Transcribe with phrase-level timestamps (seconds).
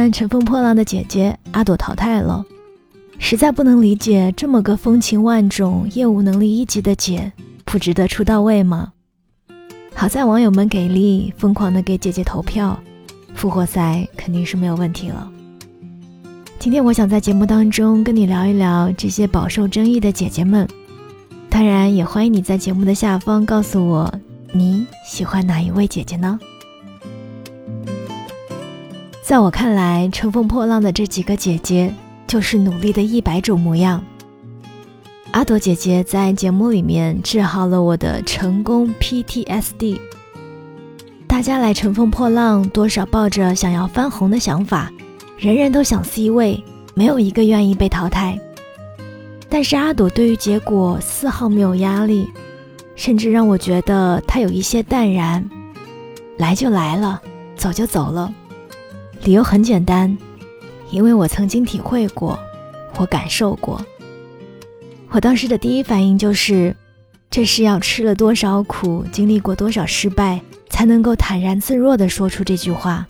[0.00, 2.42] 看《乘风破浪的姐姐》，阿朵淘汰了，
[3.18, 7.30] 实在不能理解，这么个风情万种、业务能力一级的姐，
[7.66, 8.92] 不值得出道位吗？
[9.94, 12.80] 好在网友们给力，疯狂的给姐姐投票，
[13.34, 15.30] 复活赛肯定是没有问题了。
[16.58, 20.66] 今天我想在节目当中跟你聊一聊这些饱受争议的姐姐们，
[21.50, 24.10] 当然也欢迎你在节目的下方告诉我
[24.50, 26.40] 你喜欢哪一位姐姐呢？
[29.30, 31.94] 在我看来，乘风破浪的这几个姐姐，
[32.26, 34.04] 就是努力的一百种模样。
[35.30, 40.00] 阿朵姐姐在节目里面治好了我的成功 PTSD。
[41.28, 44.90] 大家来乘风破浪，多少抱着想要翻红的想法，
[45.38, 46.60] 人人都想 C 位，
[46.94, 48.36] 没有一个愿意被淘汰。
[49.48, 52.28] 但是阿朵对于结果丝毫没有压力，
[52.96, 55.48] 甚至让我觉得她有一些淡然。
[56.36, 57.22] 来就来了，
[57.54, 58.34] 走就走了。
[59.22, 60.16] 理由很简单，
[60.90, 62.38] 因为我曾经体会过，
[62.96, 63.84] 我感受过。
[65.10, 66.74] 我当时的第一反应就是，
[67.30, 73.06] 这是要吃了多少苦，经历过多少失败，才能够坦然自若地说出这句话。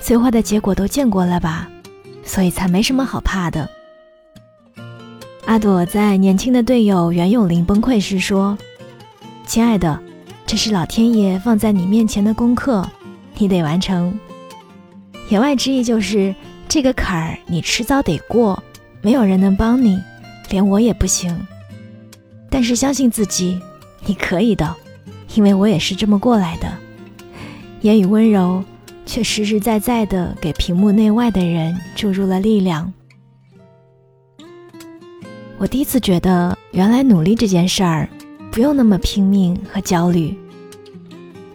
[0.00, 1.68] 最坏的结果都见过了吧，
[2.24, 3.68] 所以才没什么好怕的。
[5.44, 8.58] 阿朵在年轻的队友袁咏琳崩溃时说
[9.46, 9.98] ：“亲爱的，
[10.44, 12.86] 这是老天爷放在你面前的功课，
[13.36, 14.18] 你得完成。”
[15.28, 16.34] 言外之意就是，
[16.68, 18.62] 这个坎儿你迟早得过，
[19.02, 20.00] 没有人能帮你，
[20.50, 21.38] 连我也不行。
[22.50, 23.60] 但是相信自己，
[24.06, 24.74] 你可以的，
[25.34, 26.72] 因为我也是这么过来的。
[27.82, 28.64] 言语温柔，
[29.04, 32.90] 却实实在在的给屏幕内外的人注入了力量。
[35.58, 38.08] 我第一次觉得，原来努力这件事儿，
[38.50, 40.34] 不用那么拼命和焦虑。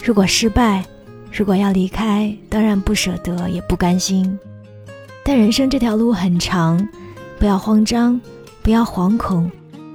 [0.03, 0.85] 如果失败，
[1.35, 4.37] 如果要离开，当然不舍得，也不甘心。
[5.25, 6.87] 但人生这条路很长，
[7.39, 8.21] 不要慌张，
[8.61, 9.49] 不要惶恐，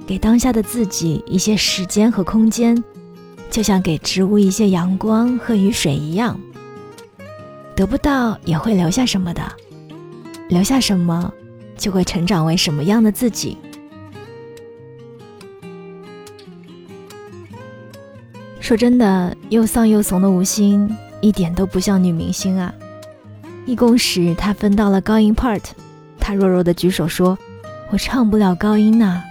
[0.05, 2.83] 给当下的自己一些时间和空间，
[3.49, 6.37] 就像给植物一些阳光和雨水一样。
[7.73, 9.41] 得不到也会留下什么的，
[10.49, 11.33] 留下什么，
[11.77, 13.57] 就会成长为什么样的自己。
[18.59, 20.93] 说真的，又丧又怂的吴昕。
[21.21, 22.73] 一点都不像女明星啊！
[23.65, 25.61] 一公时，她分到了高音 part，
[26.19, 27.37] 她弱弱的举手说
[27.91, 29.23] ：“我唱不了高音呐。”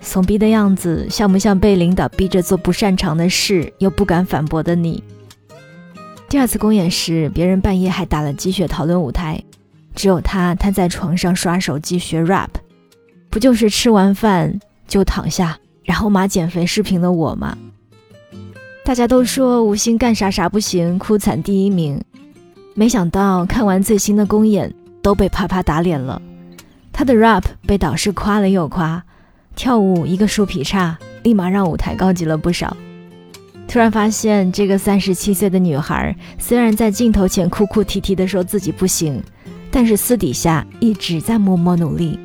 [0.00, 5.04] 怂逼的样子，像不像被领导逼着做不擅长的事又不敢反驳的你？
[6.28, 9.42] 第二次公演时，别人半夜还打了鸡血讨论舞台，
[9.94, 12.48] 只有他瘫在床上刷手机学 rap，
[13.28, 14.58] 不就是吃完饭
[14.88, 17.56] 就躺下，然后码减肥视频的我吗？
[18.84, 22.02] 大家都说吴昕干啥啥不行，哭惨第一名。
[22.74, 26.20] 没想到看完最新的公演，都被啪啪打脸了。
[26.92, 29.02] 他的 rap 被导师夸了又夸，
[29.54, 32.76] 跳舞一个树劈叉，立马让舞台高级了不少。
[33.68, 39.22] 突然发现，这个三十七岁的女孩，虽然在镜头前哭哭啼啼的说自己不行，
[39.70, 42.18] 但是私底下一直在默默努力。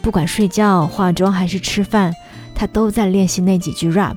[0.00, 2.12] 不管睡觉、化妆还是吃饭，
[2.54, 4.16] 她都在练习那几句 rap。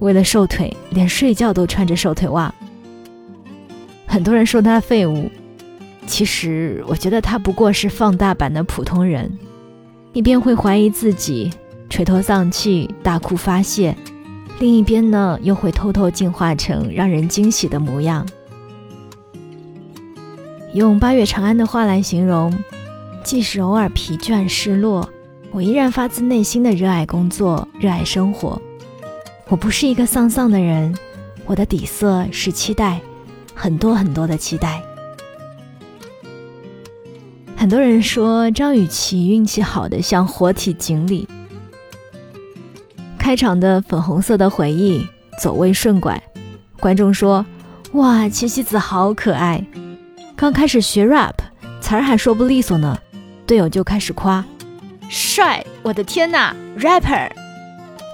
[0.00, 2.54] 为了瘦腿，连睡觉都穿着瘦腿袜。
[4.06, 5.30] 很多人说他废物，
[6.06, 9.30] 其实我觉得他不过是放大版的普通人。
[10.12, 11.50] 一边会怀疑自己，
[11.90, 13.94] 垂头丧气大哭发泄；
[14.58, 18.26] 另一边呢，又会偷偷进化成让人惊喜的模样。
[20.72, 22.56] 用八月长安的话来形容，
[23.22, 25.08] 即使偶尔疲倦失落，
[25.50, 28.60] 我依然发自内心的热爱工作，热爱生活。
[29.48, 30.94] 我不是一个丧丧的人，
[31.46, 33.00] 我的底色是期待，
[33.54, 34.82] 很多很多的期待。
[37.56, 41.26] 很多人说张雨绮运气好的像活体锦鲤。
[43.18, 45.06] 开场的粉红色的回忆，
[45.40, 46.22] 走位顺拐，
[46.78, 47.44] 观众说
[47.92, 49.64] ：“哇，七夕子好可爱。”
[50.36, 51.34] 刚开始学 rap，
[51.80, 52.98] 词儿还说不利索呢，
[53.46, 54.44] 队友就开始夸
[55.08, 55.64] ：“帅！
[55.82, 57.47] 我的天哪，rapper！”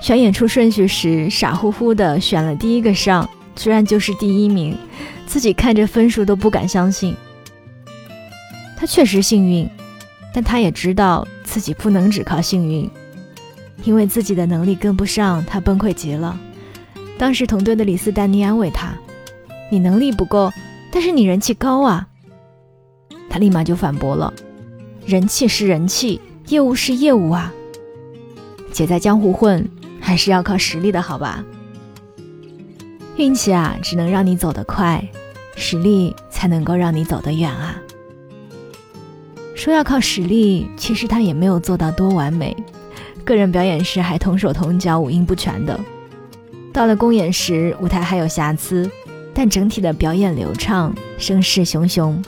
[0.05, 4.77] 选演出顺序时，傻乎乎的选了第一个上，居然就是第一名，
[5.25, 7.17] 自己看着分数都不敢相信。
[8.77, 9.67] 他确实幸运，
[10.35, 12.91] 但他也知道自己不能只靠幸运，
[13.85, 16.39] 因为自己的能力跟不上，他崩溃极了。
[17.17, 18.93] 当时同队的李斯丹妮安慰他
[19.73, 20.53] ：“你能力不够，
[20.93, 22.07] 但是你人气高啊。”
[23.31, 24.31] 他立马就反驳了
[25.07, 27.51] ：“人气是人气，业务是业务啊，
[28.71, 29.67] 姐在江湖混。”
[30.05, 31.43] 还是要靠实力的好吧？
[33.17, 35.03] 运气啊，只能让你走得快，
[35.57, 37.81] 实力才能够让你走得远啊。
[39.55, 42.55] 说要靠实力，其实他也没有做到多完美，
[43.25, 45.81] 个人表演时还同手同脚、五音不全的。
[46.71, 48.91] 到了公演时，舞台还有瑕疵，
[49.33, 52.23] 但整体的表演流畅，声势汹汹。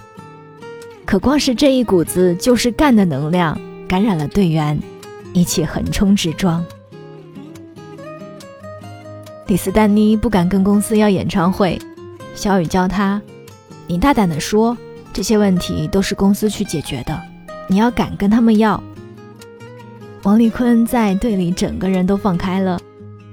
[1.05, 4.81] 可光是这一股子就是干的能量，感染了队员，
[5.34, 6.64] 一起横冲直撞。
[9.47, 11.79] 李斯丹妮不敢跟公司要演唱会，
[12.35, 13.23] 小雨教他
[13.87, 14.77] ：“你大胆的说，
[15.13, 17.17] 这些问题都是公司去解决的，
[17.69, 18.83] 你要敢跟他们要。”
[20.25, 22.81] 王丽坤在队里整个人都放开了。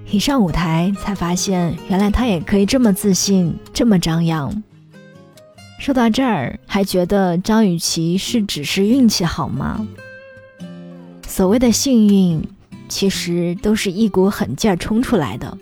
[0.08, 4.62] 一上舞台，才发现原来他也可以这么自信，这么张扬。
[5.80, 9.88] 说到这儿，还觉得张雨绮是只是运气好吗？
[11.28, 12.48] 所谓的幸运，
[12.88, 15.58] 其实都是一股狠劲儿冲出来的。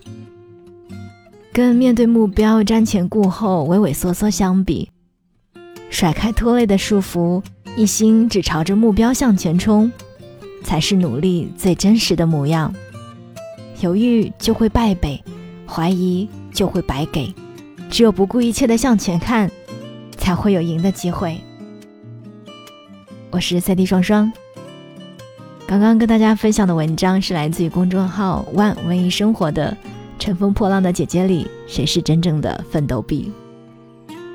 [1.53, 4.89] 跟面对目标瞻前顾后、畏畏缩缩相比，
[5.89, 7.43] 甩开拖累的束缚，
[7.75, 9.91] 一心只朝着目标向前冲，
[10.63, 12.73] 才是努力最真实的模样。
[13.81, 15.21] 犹豫就会败北，
[15.67, 17.33] 怀疑就会白给。
[17.89, 19.51] 只有不顾一切的向前看，
[20.17, 21.37] 才会有赢的机会。
[23.29, 24.31] 我是赛地双双。
[25.67, 29.75] 刚刚跟大家分享的文章是来自于公众号“万文艺生活”的
[30.21, 33.31] 《乘风破浪的姐姐里，谁是真正的奋斗币》。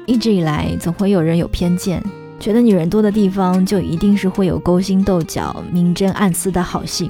[0.04, 2.02] 一直以来，总会有人有偏见，
[2.40, 7.08] 觉得女人多的地方就一定是会有勾心斗角、明争暗私的好戏。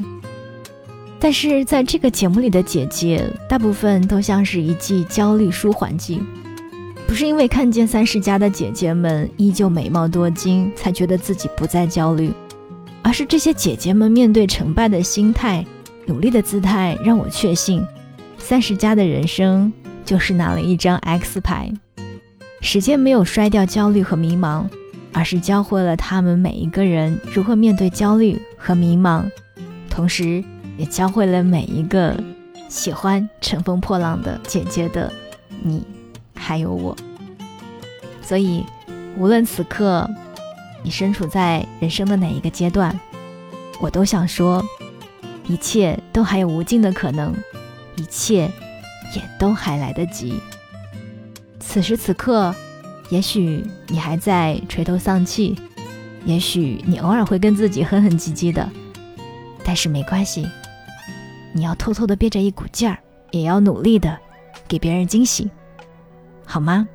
[1.18, 6.20] 但是在这个节目里的姐姐，大部分都像是一剂焦虑舒缓剂，
[7.06, 12.30] 不是因为看见三十家的姐姐们依旧美貌多金，才觉得自己不再焦虑，
[13.00, 15.64] 而是这些姐姐们面对成败的心态、
[16.04, 17.82] 努力的姿态，让我确信，
[18.48, 19.72] 三十加的人生
[20.04, 21.72] 就是拿了一张 X 牌。
[22.60, 24.66] 时间没有摔掉焦虑和迷茫，
[25.12, 29.28] 而是教会了他们每一个人如何面对焦虑和迷茫，
[29.90, 30.44] 同时。
[30.78, 32.14] 也教会了每一个
[32.68, 35.10] 喜欢乘风破浪的姐姐的
[35.62, 35.82] 你，
[36.34, 36.94] 还有我。
[38.20, 38.62] 所以，
[39.16, 40.06] 无论此刻
[40.82, 43.00] 你身处在人生的哪一个阶段，
[43.80, 44.62] 我都想说，
[45.48, 47.34] 一切都还有无尽的可能，
[47.96, 48.50] 一切
[49.14, 50.40] 也都还来得及。
[51.58, 52.54] 此时此刻，
[53.10, 55.56] 也许你还在垂头丧气，
[56.24, 58.68] 也许你偶尔会跟自己哼哼唧唧的，
[59.64, 60.48] 但是没关系。
[61.52, 62.98] 你要偷偷的憋着一股劲儿，
[63.30, 64.18] 也要努力的
[64.68, 65.50] 给别人惊喜，
[66.44, 66.86] 好吗？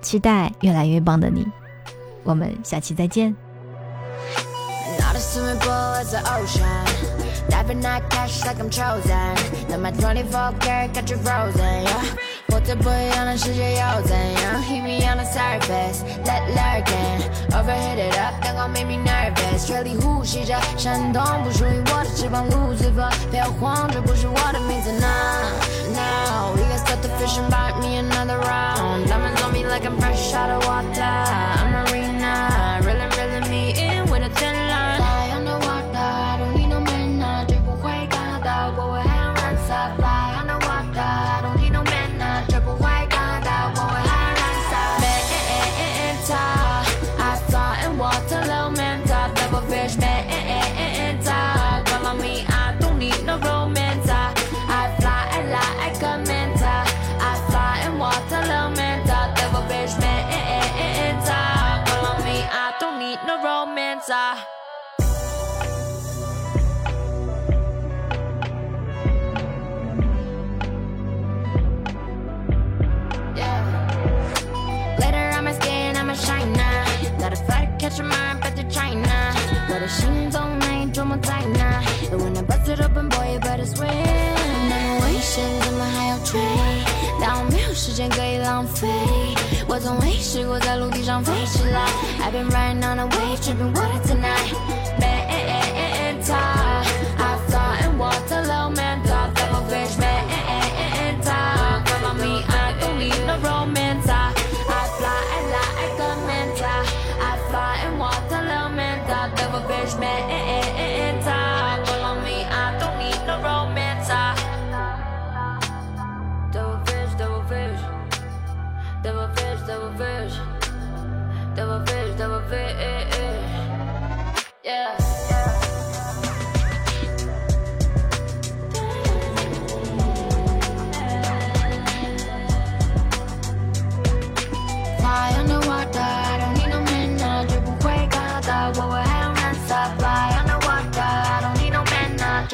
[0.00, 1.46] 期待越来越棒的你，
[2.22, 3.34] 我们下期再见。
[12.53, 14.61] 活在不一样的世界又怎样？
[14.61, 17.19] Hit me on the surface, let lurking,
[17.49, 25.49] overheat it up，蛋糕 make me nervous，嘴里呼吸着闪动不属于我的翅膀，Lucifer，不要慌，这不是我的名字，Now,
[25.95, 29.07] now, we can start the fish and bite me another round.
[29.07, 31.01] Diamonds on me like I'm fresh out of water.
[31.01, 32.66] I'm Marina, reeling,
[64.08, 64.44] Romance.
[74.96, 76.84] Glitter on my skin, I'm a shiner.
[77.18, 79.34] Let a flight catch a mind, back to China.
[79.70, 81.82] 我的心总没琢磨在哪。
[82.10, 83.88] But when I bust it open, boy, you better swim.
[84.68, 86.40] 那么危险，怎么还要追？
[87.20, 88.88] 但我没有时间可以浪费。
[89.80, 91.86] 从未试过在陆地上飞起来。
[92.20, 94.87] I've been riding on a wave, tripping water tonight.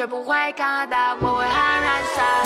[0.05, 2.44] 学不会感到我会很燃烧。